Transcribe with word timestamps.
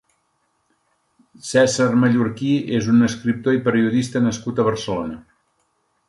César 1.49 1.85
Mallorquí 2.03 2.49
és 2.77 2.87
un 2.93 3.07
escriptor 3.09 3.57
i 3.57 3.61
periodista 3.67 4.23
nascut 4.29 4.63
a 4.63 4.67
Barcelona. 4.69 5.21